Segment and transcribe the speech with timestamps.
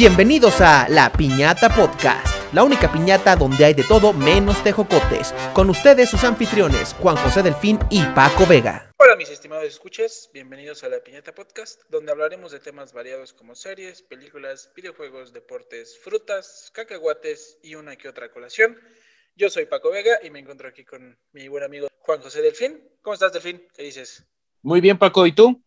[0.00, 5.34] Bienvenidos a La Piñata Podcast, la única piñata donde hay de todo menos tejocotes.
[5.52, 8.92] Con ustedes sus anfitriones, Juan José Delfín y Paco Vega.
[8.98, 13.56] Hola mis estimados escuchas, bienvenidos a La Piñata Podcast, donde hablaremos de temas variados como
[13.56, 18.78] series, películas, videojuegos, deportes, frutas, cacahuates y una que otra colación.
[19.34, 22.88] Yo soy Paco Vega y me encuentro aquí con mi buen amigo Juan José Delfín.
[23.02, 23.66] ¿Cómo estás, Delfín?
[23.74, 24.24] ¿Qué dices?
[24.62, 25.60] Muy bien, Paco, ¿y tú?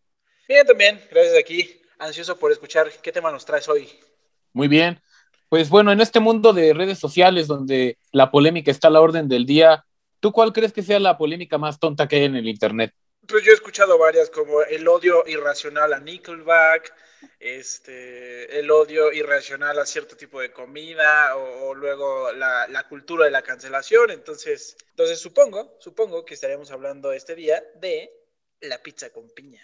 [0.48, 1.82] Bien, también, gracias aquí.
[1.98, 3.86] Ansioso por escuchar qué tema nos traes hoy.
[4.52, 5.00] Muy bien.
[5.48, 9.28] Pues bueno, en este mundo de redes sociales donde la polémica está a la orden
[9.28, 9.84] del día,
[10.20, 12.94] ¿tú cuál crees que sea la polémica más tonta que hay en el Internet?
[13.26, 16.92] Pues yo he escuchado varias, como el odio irracional a Nickelback,
[17.38, 23.26] este, el odio irracional a cierto tipo de comida, o, o luego la, la, cultura
[23.26, 24.10] de la cancelación.
[24.10, 28.10] Entonces, entonces supongo, supongo que estaremos hablando este día de
[28.62, 29.62] la pizza con piña.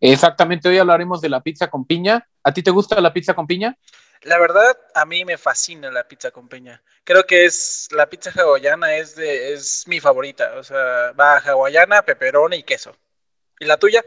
[0.00, 2.26] Exactamente, hoy hablaremos de la pizza con piña.
[2.44, 3.76] ¿A ti te gusta la pizza con piña?
[4.22, 6.82] La verdad, a mí me fascina la pizza con piña.
[7.04, 12.02] Creo que es la pizza hawaiana es de es mi favorita, o sea, va hawaiana,
[12.02, 12.96] peperón y queso.
[13.58, 14.04] ¿Y la tuya?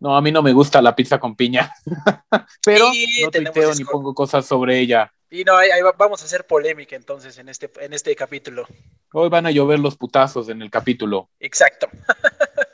[0.00, 1.72] No, a mí no me gusta la pizza con piña.
[2.64, 5.12] Pero y no tuiteo ni pongo cosas sobre ella.
[5.30, 8.66] Y no, ahí, ahí, vamos a hacer polémica entonces en este, en este capítulo.
[9.12, 11.30] Hoy van a llover los putazos en el capítulo.
[11.40, 11.88] Exacto.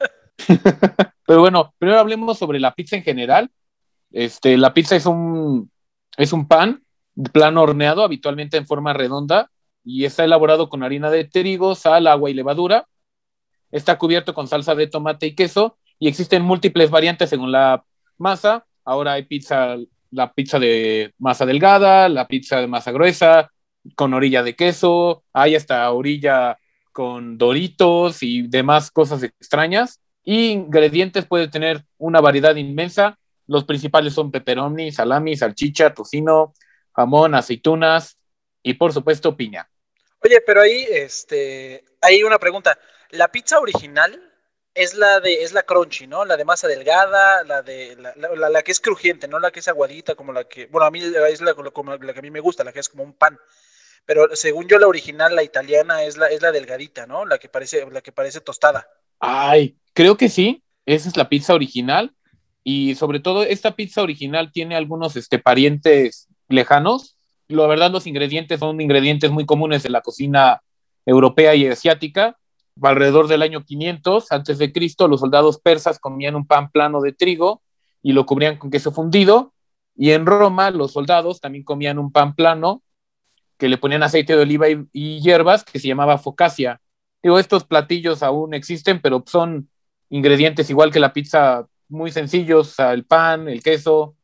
[1.27, 3.51] Pero bueno, primero hablemos sobre la pizza en general.
[4.11, 5.71] Este, la pizza es un,
[6.17, 6.83] es un pan
[7.33, 9.51] plano horneado, habitualmente en forma redonda,
[9.85, 12.87] y está elaborado con harina de trigo, sal, agua y levadura.
[13.71, 17.85] Está cubierto con salsa de tomate y queso, y existen múltiples variantes según la
[18.17, 18.67] masa.
[18.85, 19.77] Ahora hay pizza,
[20.11, 23.51] la pizza de masa delgada, la pizza de masa gruesa,
[23.95, 26.59] con orilla de queso, hay hasta orilla
[26.93, 30.01] con doritos y demás cosas extrañas.
[30.25, 33.18] Y ingredientes puede tener una variedad inmensa.
[33.49, 36.55] Los principales son pepperoni, salami, salchicha, tocino,
[36.95, 38.19] jamón, aceitunas
[38.63, 39.69] y por supuesto piña.
[40.23, 42.79] Oye, pero ahí este, hay una pregunta.
[43.11, 44.23] ¿La pizza original
[44.75, 46.25] es la de es la crunchy, ¿no?
[46.25, 49.61] La de masa delgada, la de la, la, la que es crujiente, no la que
[49.61, 52.31] es aguadita como la que, bueno, a mí es la, como la que a mí
[52.31, 53.39] me gusta, la que es como un pan.
[54.05, 57.25] Pero según yo la original, la italiana es la es la delgadita, ¿no?
[57.25, 58.89] La que parece la que parece tostada.
[59.19, 60.63] Ay, creo que sí.
[60.87, 62.15] Esa es la pizza original.
[62.71, 67.17] Y sobre todo, esta pizza original tiene algunos este, parientes lejanos.
[67.49, 70.61] La verdad, los ingredientes son ingredientes muy comunes de la cocina
[71.07, 72.37] europea y asiática.
[72.83, 77.15] Alrededor del año 500 antes de Cristo, los soldados persas comían un pan plano de
[77.15, 77.63] trigo
[78.03, 79.55] y lo cubrían con queso fundido.
[79.97, 82.83] Y en Roma, los soldados también comían un pan plano
[83.57, 86.83] que le ponían aceite de oliva y, hierbas que se llamaba focacia.
[87.23, 89.71] Estos platillos aún existen, pero son
[90.11, 94.17] ingredientes igual que la pizza muy sencillos, el pan, el queso,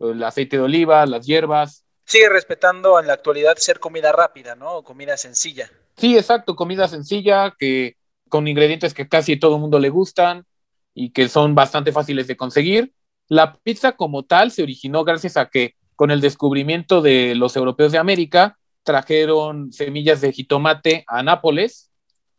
[0.00, 1.84] el aceite de oliva, las hierbas.
[2.04, 4.76] Sigue respetando en la actualidad ser comida rápida, ¿no?
[4.76, 5.70] O comida sencilla.
[5.96, 7.96] Sí, exacto, comida sencilla, que
[8.28, 10.44] con ingredientes que casi todo el mundo le gustan
[10.92, 12.92] y que son bastante fáciles de conseguir.
[13.28, 17.92] La pizza como tal se originó gracias a que con el descubrimiento de los europeos
[17.92, 21.90] de América trajeron semillas de jitomate a Nápoles,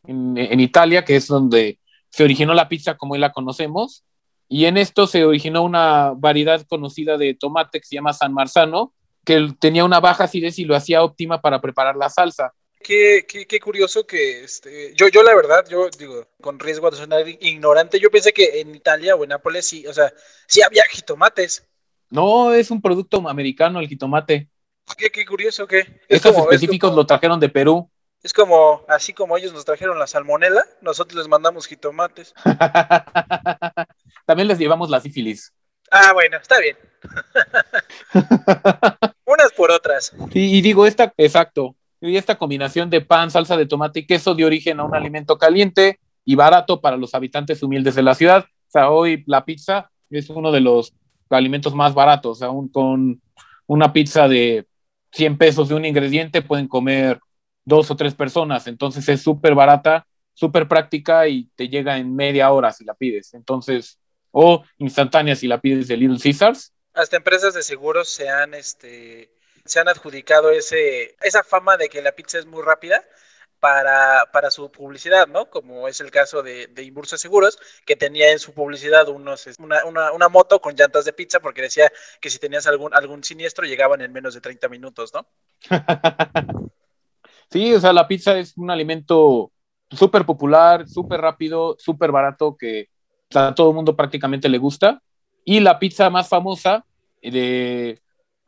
[0.06, 4.04] en, en Italia, que es donde se originó la pizza como hoy la conocemos,
[4.48, 8.94] y en esto se originó una variedad conocida de tomate que se llama San Marzano,
[9.24, 12.54] que tenía una baja acidez y lo hacía óptima para preparar la salsa.
[12.80, 16.98] Qué, qué, qué curioso que este, yo, yo la verdad, yo digo, con riesgo de
[16.98, 20.14] sonar ignorante, yo pensé que en Italia o en Nápoles sí, o sea,
[20.46, 21.68] sí había jitomates.
[22.12, 24.50] No, es un producto americano el jitomate.
[24.96, 26.00] Qué, qué curioso que.
[26.08, 27.02] Estos como, específicos como...
[27.02, 27.90] lo trajeron de Perú.
[28.22, 32.34] Es como, así como ellos nos trajeron la salmonela, nosotros les mandamos jitomates.
[34.26, 35.54] También les llevamos la sífilis.
[35.92, 36.78] Ah, bueno, está bien.
[39.26, 40.14] Unas por otras.
[40.34, 41.76] Y, y, digo, esta, exacto.
[42.02, 45.38] Y esta combinación de pan, salsa de tomate y queso dio origen a un alimento
[45.38, 48.46] caliente y barato para los habitantes humildes de la ciudad.
[48.46, 50.94] O sea, hoy la pizza es uno de los
[51.30, 52.42] alimentos más baratos.
[52.42, 53.22] Aún con
[53.68, 54.68] una pizza de
[55.12, 57.20] 100 pesos de un ingrediente pueden comer
[57.64, 62.52] dos o tres personas, entonces es súper barata, súper práctica y te llega en media
[62.52, 63.34] hora si la pides.
[63.34, 64.00] Entonces,
[64.38, 66.74] o instantánea si la pides de Little Caesars.
[66.94, 69.32] Hasta empresas de seguros se han, este,
[69.64, 73.02] se han adjudicado ese, esa fama de que la pizza es muy rápida
[73.62, 75.50] para, para su publicidad, ¿no?
[75.50, 79.86] Como es el caso de, de Inbursa Seguros, que tenía en su publicidad unos, una,
[79.86, 81.90] una, una, moto con llantas de pizza porque decía
[82.20, 85.26] que si tenías algún, algún siniestro llegaban en menos de 30 minutos, ¿no?
[87.52, 89.52] Sí, o sea, la pizza es un alimento
[89.92, 92.90] súper popular, súper rápido, súper barato, que
[93.34, 95.02] a todo el mundo prácticamente le gusta.
[95.44, 96.86] Y la pizza más famosa
[97.22, 98.00] de,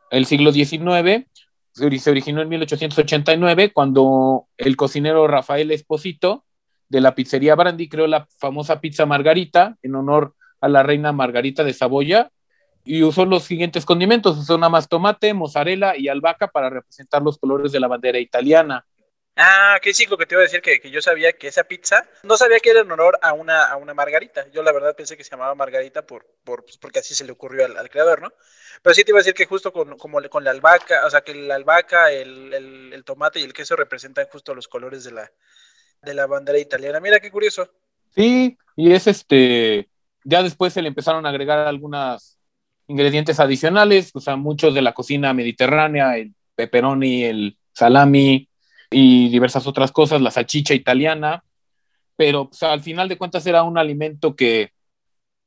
[0.09, 1.27] el siglo XIX,
[1.71, 6.43] se originó en 1889 cuando el cocinero Rafael Esposito
[6.89, 11.63] de la pizzería Brandy creó la famosa pizza Margarita en honor a la reina Margarita
[11.63, 12.31] de Saboya
[12.83, 17.71] y usó los siguientes condimentos, usó más tomate, mozzarella y albahaca para representar los colores
[17.73, 18.85] de la bandera italiana.
[19.39, 21.63] Ah, qué sí, lo que te iba a decir, que, que, yo sabía que esa
[21.63, 24.49] pizza, no sabía que era en honor a una, a una margarita.
[24.49, 27.33] Yo la verdad pensé que se llamaba margarita por, por pues, porque así se le
[27.33, 28.33] ocurrió al, al, creador, ¿no?
[28.81, 31.21] Pero sí te iba a decir que justo con, como con la albahaca, o sea,
[31.21, 35.11] que la albahaca, el, el, el tomate y el queso representan justo los colores de
[35.11, 35.31] la,
[36.01, 36.99] de la bandera italiana.
[36.99, 37.69] Mira qué curioso.
[38.15, 39.87] Sí, y es este,
[40.23, 42.39] ya después se le empezaron a agregar algunos
[42.87, 48.49] ingredientes adicionales, o sea, muchos de la cocina mediterránea, el pepperoni, el salami
[48.89, 51.43] y diversas otras cosas, la salchicha italiana,
[52.15, 54.71] pero al final de cuentas era un alimento que,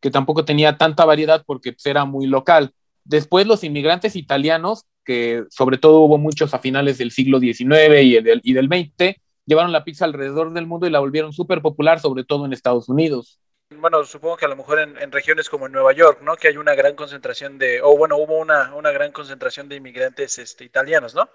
[0.01, 2.73] que tampoco tenía tanta variedad porque pues, era muy local.
[3.05, 8.21] Después los inmigrantes italianos, que sobre todo hubo muchos a finales del siglo XIX y
[8.21, 9.17] del, y del XX,
[9.47, 12.89] llevaron la pizza alrededor del mundo y la volvieron súper popular, sobre todo en Estados
[12.89, 13.41] Unidos.
[13.71, 16.37] Bueno, supongo que a lo mejor en, en, regiones como en Nueva York, ¿no?
[16.37, 20.39] Que hay una gran concentración de, o bueno, hubo una, una gran concentración de inmigrantes
[20.39, 21.31] este, italianos, ¿no?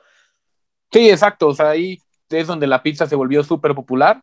[0.91, 1.99] Sí, exacto, o sea, ahí
[2.29, 4.21] es donde la pizza se volvió súper popular.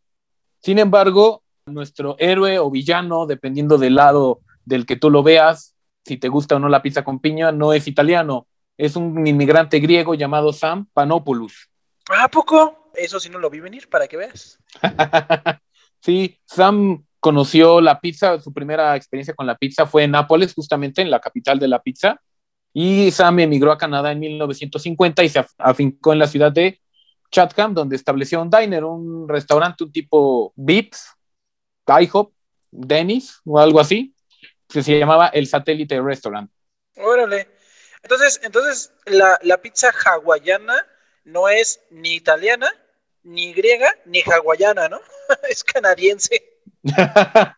[0.60, 5.74] Sin embargo, nuestro héroe o villano, dependiendo del lado del que tú lo veas,
[6.04, 9.78] si te gusta o no la pizza con piña, no es italiano, es un inmigrante
[9.80, 11.68] griego llamado Sam Panopoulos.
[12.08, 12.90] ¿A poco?
[12.94, 14.58] Eso sí no lo vi venir, para que veas.
[16.00, 21.02] sí, Sam conoció la pizza, su primera experiencia con la pizza fue en Nápoles, justamente
[21.02, 22.20] en la capital de la pizza,
[22.72, 26.80] y Sam emigró a Canadá en 1950 y se afincó en la ciudad de
[27.30, 31.08] Chatham, donde estableció un diner, un restaurante, un tipo Vips,
[31.86, 32.32] IHOP,
[32.70, 34.14] Dennis o algo así,
[34.68, 36.50] que se llamaba el Satélite Restaurant.
[36.96, 37.48] Órale.
[38.02, 40.74] Entonces, entonces la, la pizza hawaiana
[41.24, 42.68] no es ni italiana,
[43.22, 45.00] ni griega, ni hawaiana, ¿no?
[45.48, 46.42] es canadiense.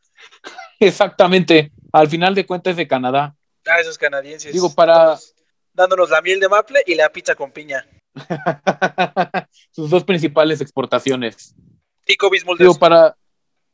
[0.81, 1.73] Exactamente.
[1.93, 3.35] Al final de cuentas es de Canadá.
[3.67, 4.53] Ah, esos canadienses.
[4.53, 4.95] Digo, para.
[4.95, 5.35] Dándonos,
[5.73, 7.87] dándonos la miel de maple y la pizza con piña.
[9.71, 11.55] Sus dos principales exportaciones.
[12.07, 13.17] Y Kobe's Digo, para.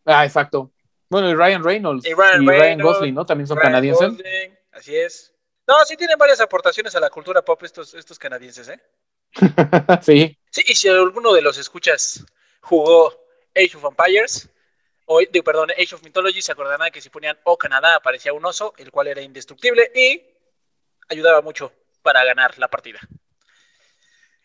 [0.04, 0.70] Ah, exacto.
[1.08, 3.26] Bueno, y Ryan Reynolds y Ryan, y Reynolds, Ryan Gosling, ¿no?
[3.26, 4.08] También son Ryan canadienses.
[4.10, 5.34] Gosling, así es.
[5.66, 8.80] No, sí tienen varias aportaciones a la cultura pop estos, estos canadienses, ¿eh?
[10.02, 10.38] sí.
[10.50, 12.24] Sí, y si alguno de los escuchas
[12.60, 13.12] jugó
[13.54, 14.48] Age of Empires,
[15.12, 18.44] o, digo, perdón, Age of Mythology, se acordarán que si ponían O Canadá aparecía un
[18.44, 20.22] oso, el cual era indestructible y
[21.08, 21.72] ayudaba mucho
[22.02, 23.00] para ganar la partida.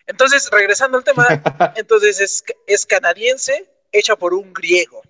[0.08, 1.28] Entonces, regresando al tema,
[1.76, 5.04] entonces es, es canadiense, hecha por un griego.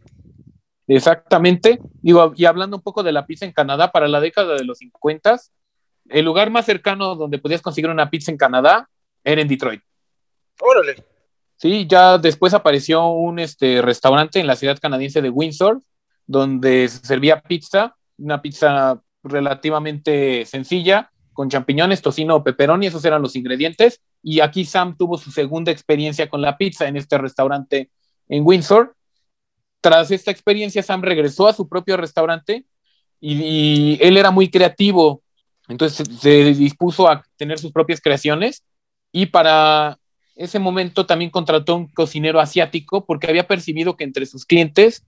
[0.89, 1.79] Exactamente.
[2.01, 4.79] Digo, y hablando un poco de la pizza en Canadá, para la década de los
[4.79, 5.39] 50,
[6.09, 8.89] el lugar más cercano donde podías conseguir una pizza en Canadá
[9.23, 9.81] era en Detroit.
[10.59, 11.14] Órale.
[11.57, 15.81] Sí, ya después apareció un este, restaurante en la ciudad canadiense de Windsor,
[16.27, 23.35] donde se servía pizza, una pizza relativamente sencilla, con champiñones, tocino, pepperoni, esos eran los
[23.35, 24.01] ingredientes.
[24.23, 27.89] Y aquí Sam tuvo su segunda experiencia con la pizza en este restaurante
[28.29, 28.95] en Windsor.
[29.81, 32.65] Tras esta experiencia, Sam regresó a su propio restaurante
[33.19, 35.23] y él era muy creativo,
[35.67, 38.63] entonces se dispuso a tener sus propias creaciones
[39.11, 39.97] y para
[40.35, 45.05] ese momento también contrató un cocinero asiático porque había percibido que entre sus clientes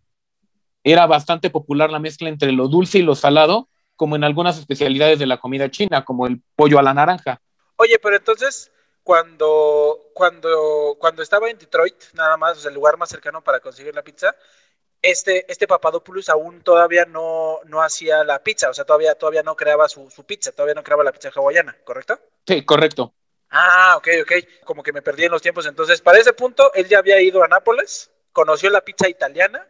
[0.83, 5.19] era bastante popular la mezcla entre lo dulce y lo salado, como en algunas especialidades
[5.19, 7.41] de la comida china, como el pollo a la naranja.
[7.75, 8.71] Oye, pero entonces,
[9.03, 13.59] cuando, cuando, cuando estaba en Detroit, nada más, o sea, el lugar más cercano para
[13.59, 14.33] conseguir la pizza,
[15.01, 19.55] este, este Papadopoulos aún todavía no, no hacía la pizza, o sea, todavía, todavía no
[19.55, 22.19] creaba su, su pizza, todavía no creaba la pizza hawaiana, ¿correcto?
[22.47, 23.13] Sí, correcto.
[23.49, 24.31] Ah, ok, ok.
[24.65, 25.65] Como que me perdí en los tiempos.
[25.65, 29.65] Entonces, para ese punto, él ya había ido a Nápoles, conoció la pizza italiana,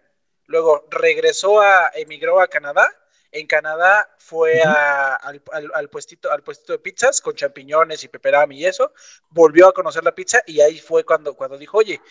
[0.45, 2.87] luego regresó a, emigró a Canadá.
[3.31, 8.07] En Canadá fue a- al, al- al puestito, al puestito de pizzas con champiñones y
[8.07, 8.93] peperami y eso.
[9.29, 12.01] Volvió a conocer la pizza y ahí fue cuando, cuando dijo, oye,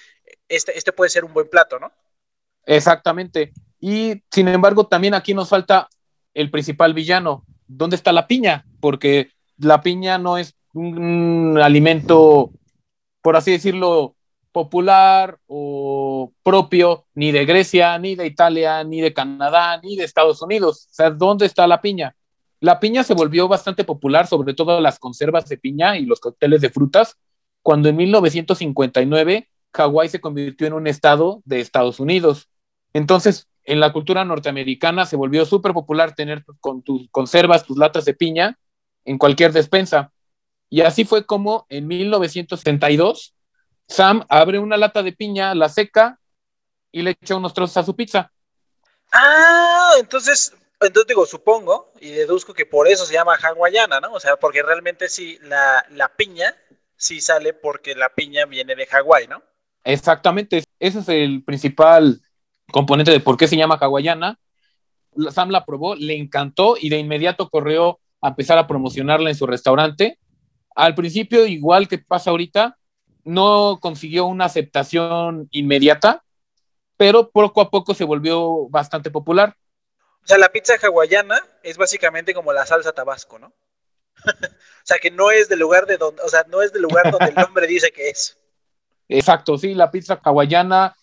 [0.48, 1.92] este, este puede ser un buen plato, ¿no?
[2.64, 3.52] Exactamente.
[3.80, 5.88] Y sin embargo, también aquí nos falta
[6.34, 7.44] el principal villano.
[7.66, 8.66] ¿Dónde está la piña?
[8.80, 12.50] Porque la piña no es un alimento,
[13.22, 14.14] por así decirlo,
[14.52, 20.40] popular o propio ni de Grecia, ni de Italia, ni de Canadá, ni de Estados
[20.42, 20.88] Unidos.
[20.90, 22.16] O sea, ¿dónde está la piña?
[22.60, 26.60] La piña se volvió bastante popular, sobre todo las conservas de piña y los cócteles
[26.60, 27.18] de frutas,
[27.62, 32.48] cuando en 1959 Hawái se convirtió en un estado de Estados Unidos.
[32.94, 38.04] Entonces, en la cultura norteamericana se volvió súper popular tener con tus conservas, tus latas
[38.04, 38.58] de piña
[39.04, 40.12] en cualquier despensa.
[40.68, 43.36] Y así fue como en 1972
[43.88, 46.18] Sam abre una lata de piña, la seca
[46.90, 48.32] y le echa unos trozos a su pizza.
[49.12, 54.12] Ah, entonces, entonces digo, supongo y deduzco que por eso se llama hawaiana, ¿no?
[54.12, 56.54] O sea, porque realmente sí, la, la piña
[56.96, 59.42] sí sale porque la piña viene de Hawái, ¿no?
[59.84, 62.20] Exactamente, ese es el principal
[62.72, 64.38] componente de por qué se llama hawaiana.
[65.30, 69.46] Sam la probó, le encantó y de inmediato corrió a empezar a promocionarla en su
[69.46, 70.18] restaurante.
[70.76, 72.78] Al principio, igual que pasa ahorita,
[73.24, 76.22] no consiguió una aceptación inmediata,
[76.98, 79.56] pero poco a poco se volvió bastante popular.
[80.22, 83.54] O sea, la pizza hawaiana es básicamente como la salsa tabasco, ¿no?
[84.26, 87.10] o sea, que no es del lugar de donde, o sea, no es del lugar
[87.10, 88.38] donde el nombre dice que es.
[89.08, 90.94] Exacto, sí, la pizza hawaiana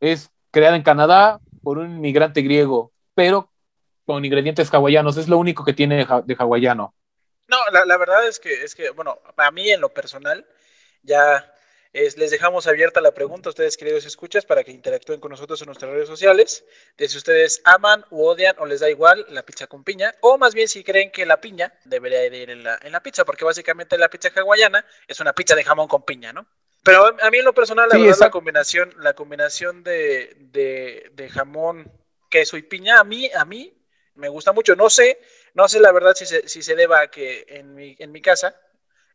[0.00, 3.50] es creada en Canadá por un inmigrante griego, pero
[4.04, 6.94] con ingredientes hawaianos, es lo único que tiene de hawaiano.
[7.48, 10.46] No, la, la verdad es que, es que, bueno, a mí en lo personal,
[11.02, 11.54] ya
[11.92, 15.66] les dejamos abierta la pregunta a ustedes, queridos escuchas, para que interactúen con nosotros en
[15.66, 16.64] nuestras redes sociales,
[16.96, 20.38] de si ustedes aman u odian o les da igual la pizza con piña, o
[20.38, 23.44] más bien si creen que la piña debería ir en la, en la pizza, porque
[23.44, 26.46] básicamente la pizza hawaiana es una pizza de jamón con piña, ¿no?
[26.84, 31.28] Pero a mí en lo personal, la verdad, la combinación, la combinación de, de, de,
[31.28, 31.90] jamón,
[32.30, 33.77] queso y piña, a mí, a mí
[34.18, 34.76] me gusta mucho.
[34.76, 35.18] No sé,
[35.54, 38.20] no sé la verdad si se, si se deba a que en mi, en mi
[38.20, 38.54] casa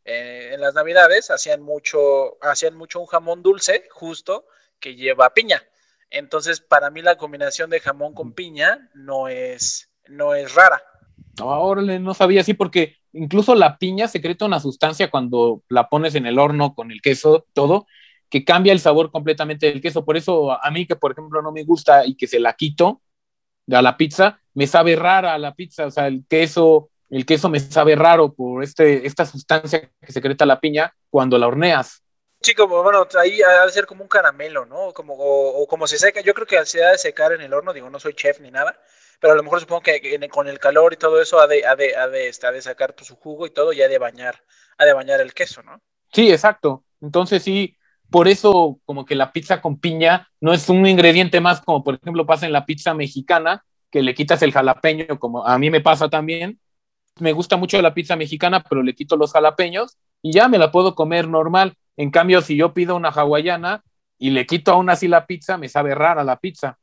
[0.04, 4.46] eh, en las navidades hacían mucho, hacían mucho un jamón dulce, justo,
[4.80, 5.62] que lleva piña.
[6.10, 10.82] Entonces, para mí la combinación de jamón con piña no es, no es rara.
[11.38, 16.26] Ahora no sabía así porque incluso la piña secreta una sustancia cuando la pones en
[16.26, 17.86] el horno con el queso, todo,
[18.28, 20.04] que cambia el sabor completamente del queso.
[20.04, 23.02] Por eso a mí que, por ejemplo, no me gusta y que se la quito
[23.70, 27.60] a la pizza, me sabe rara la pizza, o sea, el queso el queso me
[27.60, 32.02] sabe raro por este, esta sustancia que secreta la piña cuando la horneas.
[32.40, 34.92] Sí, como, bueno, ahí ha de ser como un caramelo, ¿no?
[34.92, 37.72] Como, o, como se seca, yo creo que se ha de secar en el horno,
[37.72, 38.76] digo, no soy chef ni nada,
[39.20, 41.76] pero a lo mejor supongo que con el calor y todo eso ha de, ha
[41.76, 44.42] de, ha de, este, de sacar pues, su jugo y todo y ha de bañar,
[44.76, 45.80] ha de bañar el queso, ¿no?
[46.12, 46.84] Sí, exacto.
[47.00, 47.78] Entonces sí,
[48.10, 51.94] por eso como que la pizza con piña no es un ingrediente más como por
[51.94, 55.80] ejemplo pasa en la pizza mexicana, que le quitas el jalapeño, como a mí me
[55.80, 56.58] pasa también,
[57.20, 60.72] me gusta mucho la pizza mexicana, pero le quito los jalapeños y ya me la
[60.72, 61.76] puedo comer normal.
[61.96, 63.84] En cambio, si yo pido una hawaiana
[64.18, 66.78] y le quito aún así la pizza, me sabe rara la pizza.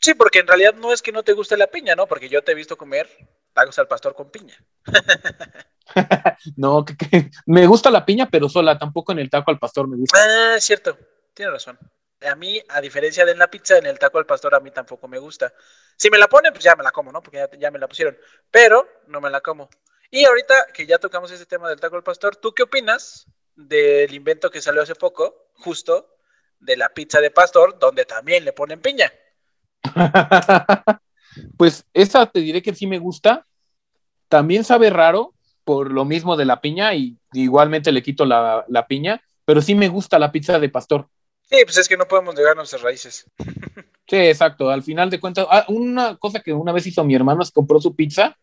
[0.00, 2.06] Sí, porque en realidad no es que no te guste la piña, ¿no?
[2.06, 3.08] Porque yo te he visto comer
[3.54, 4.54] tacos al pastor con piña.
[6.56, 9.96] no, que, me gusta la piña, pero sola, tampoco en el taco al pastor me
[9.96, 10.18] gusta.
[10.20, 10.98] Ah, cierto,
[11.32, 11.78] tiene razón.
[12.20, 14.70] A mí, a diferencia de en la pizza, en el taco al pastor a mí
[14.70, 15.52] tampoco me gusta.
[15.96, 17.22] Si me la ponen, pues ya me la como, ¿no?
[17.22, 18.16] Porque ya, me la pusieron.
[18.50, 19.68] Pero no me la como.
[20.10, 24.12] Y ahorita que ya tocamos ese tema del taco al pastor, ¿tú qué opinas del
[24.14, 26.16] invento que salió hace poco, justo,
[26.58, 29.12] de la pizza de pastor, donde también le ponen piña?
[31.56, 33.46] pues esa te diré que sí me gusta.
[34.28, 38.86] También sabe raro por lo mismo de la piña y igualmente le quito la, la
[38.86, 41.08] piña, pero sí me gusta la pizza de pastor.
[41.42, 43.26] Sí, pues es que no podemos llegar a nuestras raíces.
[44.06, 44.68] Sí, exacto.
[44.68, 47.80] Al final de cuentas, ah, una cosa que una vez hizo mi hermano es compró
[47.80, 48.36] su pizza,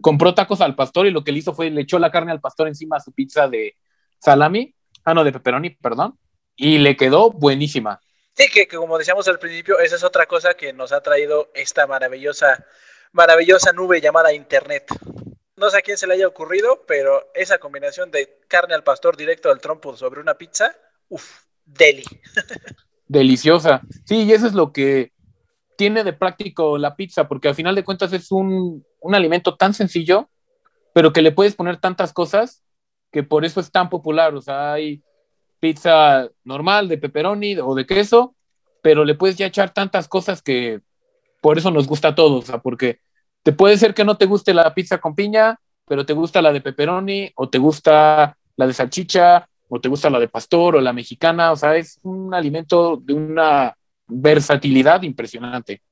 [0.00, 2.40] compró tacos al pastor y lo que le hizo fue le echó la carne al
[2.40, 3.76] pastor encima a su pizza de
[4.18, 4.74] salami,
[5.04, 6.18] ah, no, de pepperoni, perdón,
[6.56, 8.00] y le quedó buenísima.
[8.40, 11.86] Sí, que, como decíamos al principio, esa es otra cosa que nos ha traído esta
[11.86, 12.64] maravillosa,
[13.12, 14.86] maravillosa nube llamada Internet.
[15.56, 19.18] No sé a quién se le haya ocurrido, pero esa combinación de carne al pastor
[19.18, 20.74] directo al trompo sobre una pizza,
[21.10, 22.02] uff, deli.
[23.08, 23.82] deliciosa.
[24.06, 25.12] Sí, y eso es lo que
[25.76, 30.30] tiene de práctico la pizza, porque al final de cuentas es un, alimento tan sencillo,
[30.94, 32.64] pero que le puedes poner tantas cosas
[33.12, 34.34] que por eso es tan popular.
[34.34, 35.02] O sea, hay
[35.60, 38.34] pizza normal de pepperoni o de queso,
[38.82, 40.80] pero le puedes ya echar tantas cosas que
[41.40, 43.00] por eso nos gusta a todos, o sea, porque
[43.42, 46.52] te puede ser que no te guste la pizza con piña, pero te gusta la
[46.52, 50.80] de pepperoni o te gusta la de salchicha o te gusta la de pastor o
[50.80, 53.76] la mexicana, o sea, es un alimento de una
[54.06, 55.82] versatilidad impresionante.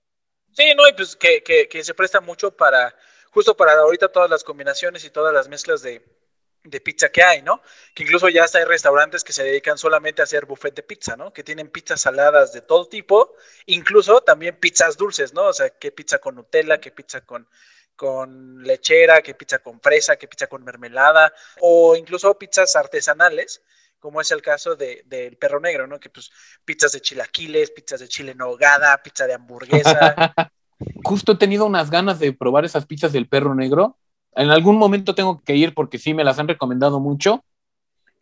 [0.52, 2.94] Sí, no, y pues que, que, se presta mucho para,
[3.30, 6.04] justo para ahorita todas las combinaciones y todas las mezclas de,
[6.70, 7.62] de pizza que hay, ¿no?
[7.94, 11.16] Que incluso ya hasta hay restaurantes que se dedican solamente a hacer buffet de pizza,
[11.16, 11.32] ¿no?
[11.32, 13.34] Que tienen pizzas saladas de todo tipo,
[13.66, 15.44] incluso también pizzas dulces, ¿no?
[15.44, 17.48] O sea, qué pizza con Nutella, qué pizza con,
[17.96, 23.62] con lechera, qué pizza con fresa, qué pizza con mermelada, o incluso pizzas artesanales,
[23.98, 25.98] como es el caso del de, perro negro, ¿no?
[25.98, 26.30] Que pues
[26.64, 28.38] pizzas de chilaquiles, pizzas de chile en
[29.02, 30.14] pizza de hamburguesa.
[31.02, 33.98] Justo he tenido unas ganas de probar esas pizzas del perro negro.
[34.38, 37.44] En algún momento tengo que ir porque sí me las han recomendado mucho.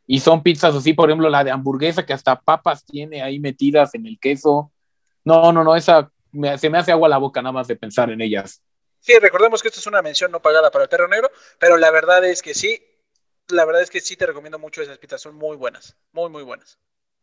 [0.07, 3.95] Y son pizzas así, por ejemplo, la de hamburguesa que hasta papas tiene ahí metidas
[3.95, 4.73] en el queso.
[5.25, 6.11] No, no, no, esa
[6.59, 8.63] se me hace agua la boca nada más de pensar en ellas.
[9.01, 11.91] Sí, recordemos que esto es una mención no pagada para el perro negro, pero la
[11.91, 12.81] verdad es que sí,
[13.49, 16.43] la verdad es que sí te recomiendo mucho esas pizzas, son muy buenas, muy, muy
[16.43, 16.79] buenas.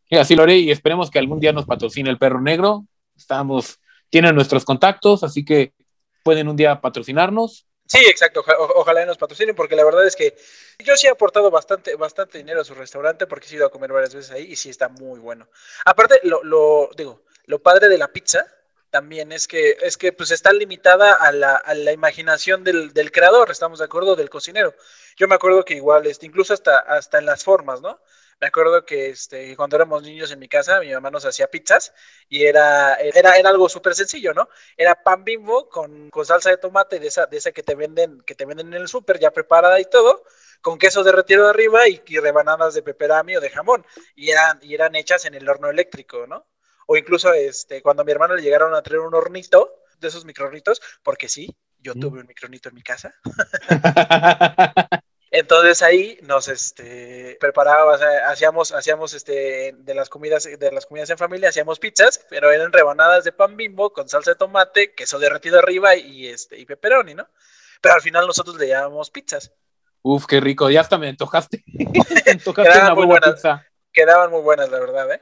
[0.08, 2.86] Y así lo haré y esperemos que algún día nos patrocine el perro negro.
[3.16, 5.74] Estamos, tienen nuestros contactos, así que
[6.24, 7.66] pueden un día patrocinarnos.
[7.94, 10.36] Sí, exacto, ojalá nos patrocinen, porque la verdad es que
[10.80, 13.94] yo sí he aportado bastante, bastante dinero a su restaurante, porque he ido a comer
[13.94, 15.48] varias veces ahí y sí está muy bueno.
[15.86, 18.48] Aparte, lo, lo digo, lo padre de la pizza
[18.90, 23.12] también es que, es que pues está limitada a la, a la imaginación del, del,
[23.12, 24.74] creador, estamos de acuerdo, del cocinero.
[25.16, 28.00] Yo me acuerdo que igual, este, incluso hasta, hasta en las formas, ¿no?
[28.40, 31.94] Me acuerdo que este, cuando éramos niños en mi casa, mi mamá nos hacía pizzas
[32.30, 34.50] y era, era, era algo súper sencillo, ¿no?
[34.78, 38.22] Era pan bimbo con, con, salsa de tomate, de esa, de esa que te venden,
[38.22, 40.24] que te venden en el súper ya preparada y todo,
[40.62, 43.86] con queso derretido de arriba y, y rebanadas de peperami o de jamón.
[44.16, 46.48] Y eran, y eran hechas en el horno eléctrico, ¿no?
[46.86, 50.26] o incluso este, cuando a mi hermano le llegaron a traer un hornito, de esos
[50.26, 53.14] microornitos, porque sí, yo tuve un microornito en mi casa.
[55.36, 61.18] Entonces ahí nos este, preparábamos, hacíamos, hacíamos este, de las comidas, de las comidas en
[61.18, 65.58] familia, hacíamos pizzas, pero eran rebanadas de pan bimbo con salsa de tomate, queso derretido
[65.58, 67.28] arriba y este, y pepperoni, ¿no?
[67.82, 69.52] Pero al final nosotros le llamábamos pizzas.
[70.04, 71.64] Uf, qué rico, ya hasta me antojaste.
[71.66, 73.66] me antojaste una buena buenas, pizza.
[73.92, 75.22] Quedaban muy buenas, la verdad, ¿eh?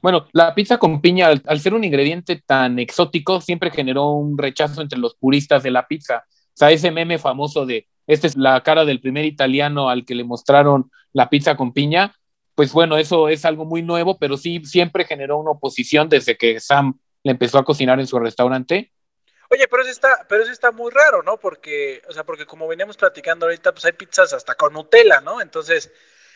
[0.00, 4.80] Bueno, la pizza con piña, al, ser un ingrediente tan exótico, siempre generó un rechazo
[4.80, 6.24] entre los puristas de la pizza.
[6.26, 10.14] O sea, ese meme famoso de, esta es la cara del primer italiano al que
[10.14, 12.14] le mostraron la pizza con piña,
[12.54, 16.60] pues bueno, eso es algo muy nuevo, pero sí siempre generó una oposición desde que
[16.60, 18.92] Sam le empezó a cocinar en su restaurante.
[19.48, 21.38] Oye, pero eso está, pero eso está muy raro, ¿no?
[21.38, 25.40] Porque, o sea, porque como veníamos platicando ahorita, pues hay pizzas hasta con Nutella, ¿no?
[25.40, 25.92] Entonces,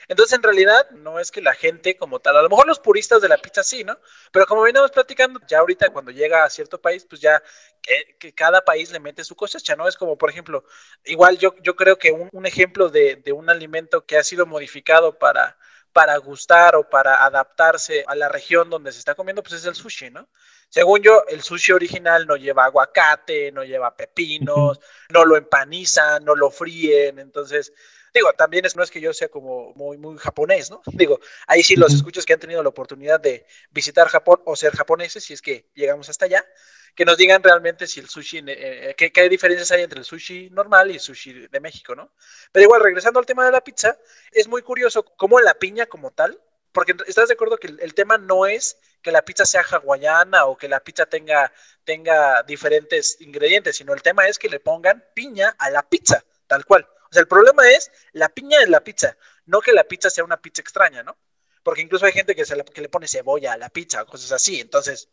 [0.09, 3.23] entonces, en realidad, no es que la gente como tal, a lo mejor los puristas
[3.23, 3.99] de la pizza sí, ¿no?
[4.33, 7.43] Pero como veníamos platicando, ya ahorita cuando llega a cierto país, pues ya
[7.83, 9.88] que, cada país le mete su cosecha, ¿no?
[9.88, 10.64] Es como, por ejemplo,
[11.05, 15.19] igual yo, yo creo que un, ejemplo de, de, un alimento que ha sido modificado
[15.19, 15.57] para,
[15.93, 19.75] para gustar o para adaptarse a la región donde se está comiendo, pues es el
[19.75, 20.29] sushi, ¿no?
[20.69, 26.35] Según yo, el sushi original no lleva aguacate, no lleva pepinos, no lo empanizan, no
[26.35, 27.73] lo fríen, entonces
[28.14, 30.81] Digo, también es, no es que yo sea como muy, muy japonés, ¿no?
[30.92, 34.72] Digo, ahí sí los escuchos que han tenido la oportunidad de visitar Japón o ser
[34.72, 36.46] japoneses, si es que llegamos hasta allá,
[36.94, 40.05] que nos digan realmente si el sushi, eh, eh, qué, qué, diferencias hay entre el
[40.05, 42.12] sushi normal y el sushi de México, ¿no?
[42.53, 43.98] Pero igual, regresando al tema de la pizza,
[44.31, 47.94] es muy curioso cómo la piña como tal, porque estás de acuerdo que el, el
[47.94, 53.20] tema no es que la pizza sea hawaiana o que la pizza tenga, tenga diferentes
[53.20, 57.20] ingredientes, sino el tema es que le pongan piña a la pizza, tal cual sea,
[57.20, 60.62] el problema es la piña en la pizza, no que la pizza sea una pizza
[60.62, 61.16] extraña, ¿no?
[61.62, 64.07] Porque incluso hay gente que, se le, que le pone cebolla a la pizza o
[64.07, 64.61] cosas así.
[64.61, 65.09] Entonces,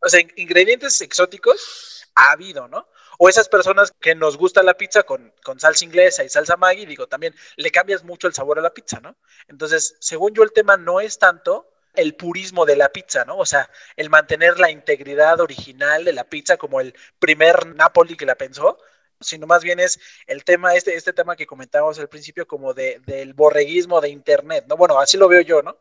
[0.00, 2.86] o sea, ingredientes exóticos ha habido, ¿no?
[3.18, 6.84] O esas personas que nos gusta la pizza con, con, salsa inglesa y salsa Maggi,
[6.84, 9.16] digo, también le cambias mucho el sabor a la pizza, ¿no?
[9.48, 13.38] Entonces, según yo, el tema no es tanto el purismo de la pizza, ¿no?
[13.38, 18.26] O sea, el mantener la integridad original de la pizza como el primer Napoli que
[18.26, 18.78] la pensó,
[19.24, 23.00] sino más bien es el tema, este, este tema que comentábamos al principio, como de,
[23.06, 24.76] del borreguismo de Internet, ¿no?
[24.76, 25.76] Bueno, así lo veo yo, ¿no?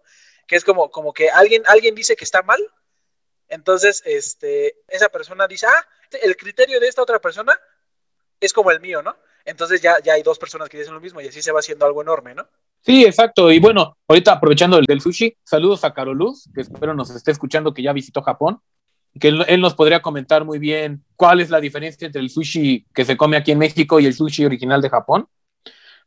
[0.47, 2.59] Que es como, como que alguien, alguien dice que está mal,
[3.47, 5.87] entonces este, esa persona dice, ah,
[6.21, 7.59] el criterio de esta otra persona
[8.39, 9.15] es como el mío, ¿no?
[9.45, 11.85] Entonces ya, ya hay dos personas que dicen lo mismo y así se va haciendo
[11.85, 12.47] algo enorme, ¿no?
[12.81, 13.51] Sí, exacto.
[13.51, 17.73] Y bueno, ahorita aprovechando el del sushi, saludos a Caroluz, que espero nos esté escuchando,
[17.73, 18.61] que ya visitó Japón
[19.19, 23.05] que él, nos podría comentar muy bien cuál es la diferencia entre el sushi que
[23.05, 25.27] se come aquí en México y el sushi original de Japón.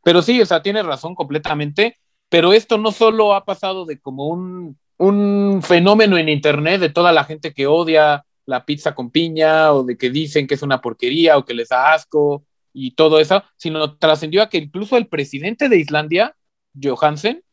[0.03, 1.97] Pero sí, o sea, tiene razón completamente,
[2.29, 7.11] pero esto no solo ha pasado de como un, un fenómeno en Internet de toda
[7.11, 10.81] la gente que odia la pizza con piña o de que dicen que es una
[10.81, 15.07] porquería o que les da asco y todo eso, sino trascendió a que incluso el
[15.07, 16.35] presidente de Islandia,
[16.81, 17.43] Johansen,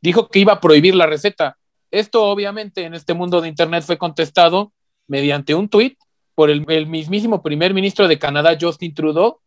[0.00, 1.58] dijo que iba a prohibir la receta
[1.90, 4.72] esto obviamente en este mundo de Internet fue contestado
[5.06, 5.98] mediante un tuit
[6.34, 9.40] por el, mismísimo primer ministro de Canadá, Justin Trudeau,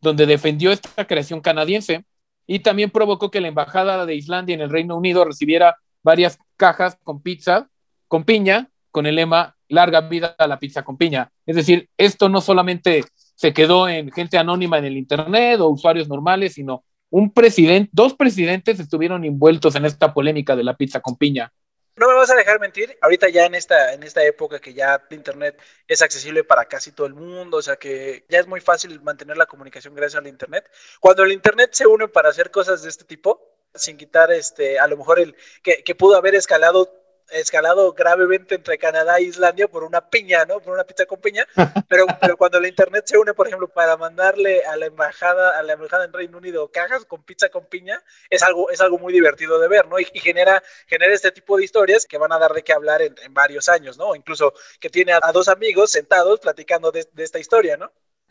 [0.00, 2.04] donde defendió esta creación canadiense
[2.46, 6.98] y también provocó que la embajada de Islandia en el Reino Unido recibiera varias cajas
[7.04, 7.70] con pizza,
[8.08, 11.30] con piña, con el lema larga vida a la pizza con piña.
[11.46, 16.08] Es decir, esto no solamente se quedó en gente anónima en el Internet o usuarios
[16.08, 21.16] normales, sino un presidente, dos presidentes estuvieron envueltos en esta polémica de la pizza con
[21.16, 21.52] piña.
[21.96, 25.00] No me vas a dejar mentir, ahorita ya en esta, en esta época que ya
[25.10, 29.00] Internet es accesible para casi todo el mundo, o sea que ya es muy fácil
[29.00, 30.68] mantener la comunicación gracias al Internet.
[30.98, 34.88] Cuando el Internet se une para hacer cosas de este tipo, sin quitar este, a
[34.88, 37.03] lo mejor el que, que pudo haber escalado
[37.40, 40.60] escalado gravemente entre Canadá e Islandia por una piña, ¿no?
[40.60, 41.46] Por una pizza con piña,
[41.88, 45.62] pero, pero cuando la internet se une, por ejemplo, para mandarle a la embajada, a
[45.62, 49.12] la embajada en Reino Unido cajas con pizza con piña, es algo, es algo muy
[49.12, 49.98] divertido de ver, ¿no?
[49.98, 53.14] Y, genera, genera este tipo de historias que van a dar de qué hablar en,
[53.30, 54.14] varios años, ¿no?
[54.14, 57.90] Incluso que tiene a, dos amigos sentados platicando de, de esta historia, ¿no?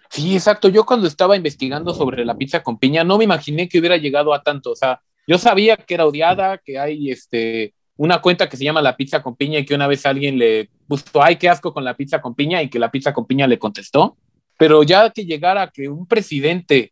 [0.10, 0.70] Sí, exacto.
[0.70, 4.34] Yo cuando estaba investigando sobre la pizza con piña, no me imaginé que hubiera llegado
[4.34, 4.72] a tanto.
[4.72, 8.82] O sea, yo sabía que era odiada, que hay este una cuenta que se llama
[8.82, 11.86] La Pizza con Piña y que una vez alguien le puso, ay, qué asco con
[11.86, 14.18] la pizza con piña y que la pizza con piña le contestó.
[14.58, 16.92] Pero ya que llegara que un presidente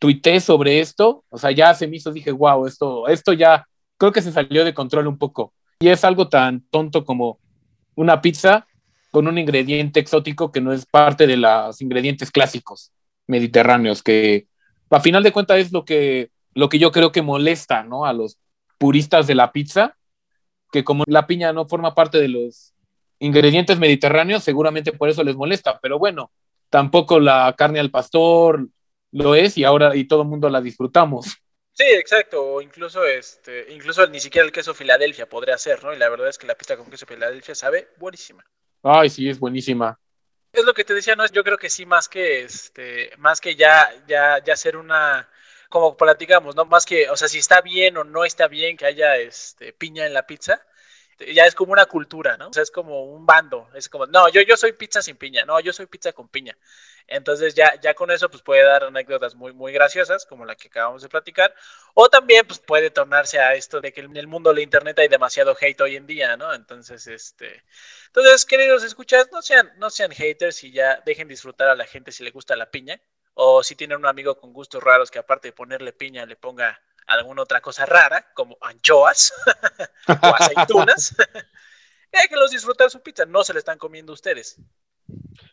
[0.00, 4.10] tuitee sobre esto, o sea, ya se me hizo, dije, wow, esto, esto ya creo
[4.10, 5.52] que se salió de control un poco.
[5.78, 7.38] Y es algo tan tonto como
[7.94, 8.66] una pizza
[9.12, 12.90] con un ingrediente exótico que no es parte de los ingredientes clásicos
[13.28, 14.48] mediterráneos, que
[14.90, 18.04] a final de cuentas es lo que, lo que yo creo que molesta ¿no?
[18.04, 18.36] a los
[18.78, 19.94] puristas de la pizza,
[20.70, 22.74] que como la piña no forma parte de los
[23.18, 26.30] ingredientes mediterráneos, seguramente por eso les molesta, pero bueno,
[26.70, 28.68] tampoco la carne al pastor
[29.12, 31.38] lo es y ahora y todo el mundo la disfrutamos.
[31.72, 35.94] Sí, exacto, o incluso este, incluso ni siquiera el queso Filadelfia podría ser, ¿no?
[35.94, 38.44] Y la verdad es que la pizza con queso Filadelfia sabe buenísima.
[38.82, 39.98] Ay, sí, es buenísima.
[40.52, 43.54] Es lo que te decía, no, yo creo que sí más que este, más que
[43.54, 45.28] ya ya ya ser una
[45.68, 46.64] como platicamos, ¿no?
[46.64, 50.06] Más que, o sea, si está bien o no está bien que haya este, piña
[50.06, 50.62] en la pizza,
[51.34, 52.48] ya es como una cultura, ¿no?
[52.48, 55.44] O sea, es como un bando, es como, no, yo, yo soy pizza sin piña,
[55.44, 56.56] no, yo soy pizza con piña.
[57.08, 60.68] Entonces ya, ya con eso pues puede dar anécdotas muy, muy graciosas, como la que
[60.68, 61.54] acabamos de platicar,
[61.94, 65.08] o también pues puede tornarse a esto de que en el mundo de internet hay
[65.08, 66.52] demasiado hate hoy en día, ¿no?
[66.54, 67.64] Entonces, este,
[68.06, 72.12] entonces, queridos escuchas, no sean, no sean haters y ya dejen disfrutar a la gente
[72.12, 73.00] si le gusta la piña,
[73.40, 76.80] o si tienen un amigo con gustos raros que aparte de ponerle piña le ponga
[77.06, 79.32] alguna otra cosa rara, como anchoas
[80.08, 81.14] o aceitunas,
[82.12, 84.60] déjenlos disfrutar su pizza, no se le están comiendo ustedes.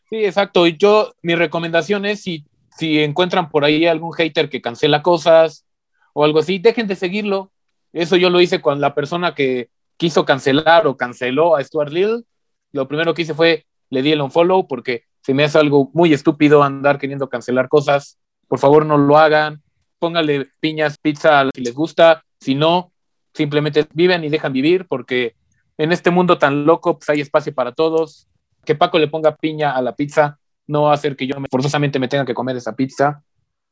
[0.10, 0.65] Sí, exacto.
[0.65, 2.43] Y yo, mi recomendación es si,
[2.76, 5.67] si encuentran por ahí algún hater que cancela cosas
[6.13, 7.52] o algo así, dejen de seguirlo.
[7.93, 12.24] Eso yo lo hice con la persona que quiso cancelar o canceló a Stuart Little.
[12.71, 16.13] Lo primero que hice fue le di el unfollow porque se me hace algo muy
[16.13, 18.19] estúpido andar queriendo cancelar cosas.
[18.47, 19.63] Por favor, no lo hagan.
[19.97, 22.23] Póngale piñas, pizza si les gusta.
[22.39, 22.93] Si no,
[23.33, 25.35] simplemente viven y dejan vivir porque
[25.79, 28.27] en este mundo tan loco pues hay espacio para todos.
[28.65, 31.97] Que Paco le ponga piña a la pizza no va a hacer que yo forzosamente
[31.97, 33.23] me tenga que comer esa pizza.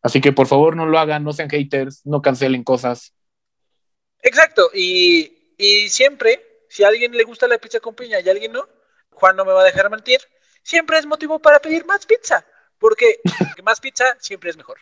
[0.01, 3.13] Así que por favor no lo hagan, no sean haters, no cancelen cosas.
[4.23, 8.31] Exacto, y, y siempre, si a alguien le gusta la pizza con piña y a
[8.31, 8.67] alguien no,
[9.11, 10.19] Juan no me va a dejar mentir,
[10.63, 12.45] siempre es motivo para pedir más pizza,
[12.79, 13.19] porque
[13.63, 14.77] más pizza siempre es mejor.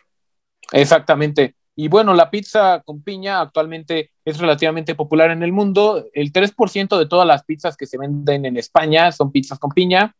[0.70, 1.56] Exactamente.
[1.74, 6.08] Y bueno, la pizza con piña actualmente es relativamente popular en el mundo.
[6.12, 10.14] El 3% de todas las pizzas que se venden en España son pizzas con piña.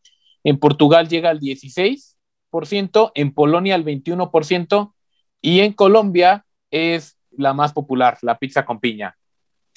[0.44, 4.94] En Portugal llega al 16%, en Polonia al 21%
[5.42, 9.16] y en Colombia es la más popular, la pizza con piña.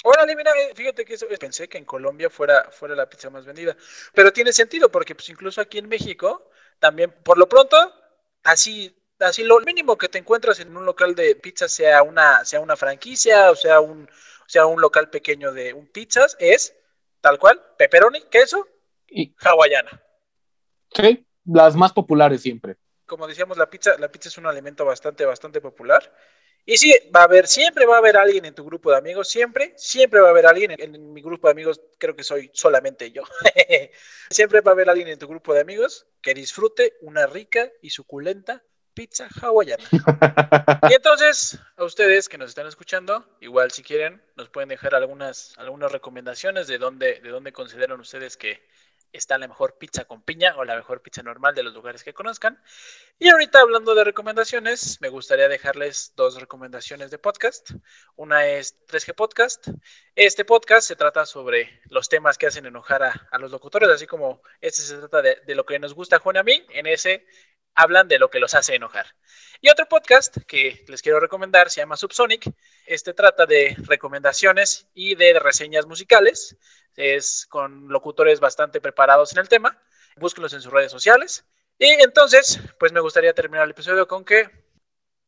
[0.08, 3.44] Órale, mira, eh, fíjate que eso, pensé que en Colombia fuera, fuera la pizza más
[3.44, 3.76] vendida.
[4.14, 7.76] Pero tiene sentido, porque pues incluso aquí en México, también, por lo pronto,
[8.44, 12.60] así, así lo mínimo que te encuentras en un local de pizza, sea una, sea
[12.60, 14.08] una franquicia, o sea un,
[14.46, 16.76] sea un local pequeño de un pizzas, es
[17.20, 18.68] tal cual, pepperoni, queso
[19.08, 20.04] y hawaiana.
[20.94, 22.78] Sí, las más populares siempre.
[23.08, 26.14] Como decíamos, la pizza, la pizza es un alimento bastante, bastante popular.
[26.68, 29.30] Y sí, va a haber, siempre va a haber alguien en tu grupo de amigos,
[29.30, 30.74] siempre, siempre va a haber alguien.
[30.78, 33.24] En, mi grupo de amigos creo que soy solamente yo.
[34.32, 37.92] siempre va a haber alguien en tu grupo de amigos que disfrute una rica y
[37.92, 38.64] suculenta
[38.96, 39.84] pizza hawaiana.
[40.90, 45.54] y entonces, a ustedes que nos están escuchando, igual si quieren, nos pueden dejar algunas,
[45.58, 48.66] algunas recomendaciones de dónde, de dónde consideran ustedes que
[49.16, 52.14] está la mejor pizza con piña o la mejor pizza normal de los lugares que
[52.14, 52.62] conozcan.
[53.18, 57.72] Y ahorita hablando de recomendaciones, me gustaría dejarles dos recomendaciones de podcast.
[58.16, 59.68] Una es 3G Podcast.
[60.16, 64.42] Este podcast se trata sobre los temas que hacen enojar a, los locutores, así como
[64.62, 66.66] este se trata de, de, lo que nos gusta a Juan a mí.
[66.70, 67.26] En ese
[67.76, 69.06] hablan de lo que los hace enojar.
[69.62, 72.52] Y otro podcast que les quiero recomendar se llama Subsonic.
[72.86, 76.58] Este trata de recomendaciones y de reseñas musicales.
[76.96, 79.82] Es con locutores bastante preparados en el tema.
[80.18, 81.46] Búsquenlos en sus redes sociales.
[81.78, 84.50] Y entonces, pues me gustaría terminar el episodio con que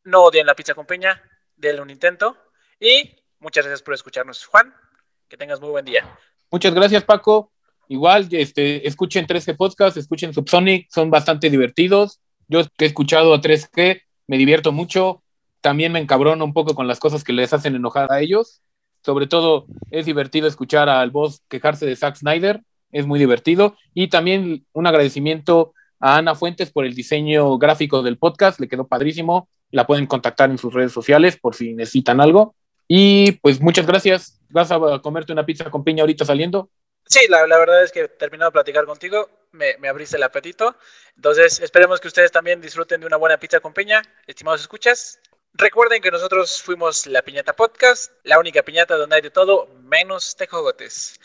[0.04, 1.22] no odien la pizza con piña,
[1.56, 2.38] denle un intento.
[2.80, 4.74] Y muchas gracias por escucharnos, Juan.
[5.28, 6.18] Que tengas muy buen día.
[6.50, 7.52] Muchas gracias, Paco.
[7.90, 12.22] Igual, este, escuchen 13 Podcast, escuchen Subsonic, son bastante divertidos.
[12.48, 15.24] Yo he escuchado a 3G, me divierto mucho.
[15.62, 18.62] También me encabrono un poco con las cosas que les hacen enojar a ellos.
[19.04, 23.76] Sobre todo, es divertido escuchar al boss quejarse de Zack Snyder, es muy divertido.
[23.94, 28.88] Y también un agradecimiento a Ana Fuentes por el diseño gráfico del podcast, le quedó
[28.88, 29.50] padrísimo.
[29.72, 32.56] La pueden contactar en sus redes sociales por si necesitan algo.
[32.88, 34.40] Y pues muchas gracias.
[34.50, 36.70] ¿Vas a comerte una pizza con piña ahorita saliendo?
[37.10, 40.76] Sí, la, verdad es que terminado de platicar contigo, me, me, abriste el apetito.
[41.16, 44.02] Entonces, esperemos que ustedes también disfruten de una buena pizza con piña.
[44.26, 45.20] Estimados escuchas,
[45.54, 50.36] recuerden que nosotros fuimos la Piñata Podcast, la única piñata donde hay de todo, menos
[50.36, 51.20] tejogotes.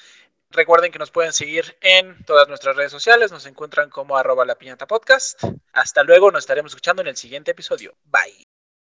[0.50, 4.56] Recuerden que nos pueden seguir en todas nuestras redes sociales, nos encuentran como arroba la
[4.56, 5.42] piñata podcast.
[5.72, 7.94] Hasta luego, nos estaremos escuchando en el siguiente episodio.
[8.04, 8.44] Bye.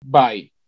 [0.01, 0.62] Bye.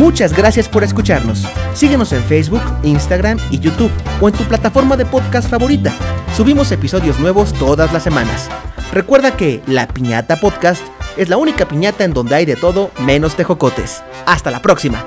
[0.00, 1.46] Muchas gracias por escucharnos.
[1.74, 3.90] Síguenos en Facebook, Instagram y YouTube
[4.22, 5.92] o en tu plataforma de podcast favorita.
[6.34, 8.48] Subimos episodios nuevos todas las semanas.
[8.94, 10.82] Recuerda que La Piñata Podcast
[11.18, 14.02] es la única piñata en donde hay de todo menos tejocotes.
[14.24, 15.04] Hasta la próxima.